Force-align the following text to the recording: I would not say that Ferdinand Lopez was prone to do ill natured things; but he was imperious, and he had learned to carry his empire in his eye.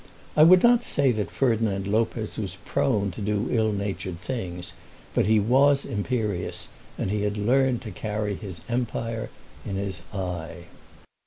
I 0.35 0.41
would 0.41 0.63
not 0.63 0.83
say 0.83 1.11
that 1.11 1.29
Ferdinand 1.29 1.85
Lopez 1.87 2.39
was 2.39 2.57
prone 2.65 3.11
to 3.11 3.21
do 3.21 3.49
ill 3.51 3.71
natured 3.71 4.19
things; 4.19 4.73
but 5.13 5.27
he 5.27 5.39
was 5.39 5.85
imperious, 5.85 6.69
and 6.97 7.11
he 7.11 7.21
had 7.21 7.37
learned 7.37 7.83
to 7.83 7.91
carry 7.91 8.33
his 8.33 8.61
empire 8.67 9.29
in 9.63 9.75
his 9.75 10.01
eye. 10.11 10.63